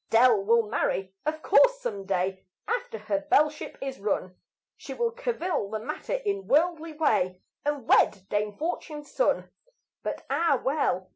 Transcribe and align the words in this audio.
Dell 0.09 0.43
will 0.43 0.63
marry, 0.67 1.13
of 1.27 1.43
course, 1.43 1.79
some 1.79 2.07
day, 2.07 2.43
After 2.67 2.97
her 2.97 3.27
belleship 3.29 3.77
is 3.83 3.99
run; 3.99 4.35
She 4.75 4.95
will 4.95 5.11
cavil 5.11 5.69
the 5.69 5.77
matter 5.77 6.15
in 6.25 6.47
worldly 6.47 6.93
way 6.93 7.43
And 7.63 7.87
wed 7.87 8.25
Dame 8.27 8.57
Fortune's 8.57 9.11
son 9.13 9.51
But, 10.01 10.25
ah, 10.27 10.59
well! 10.63 11.09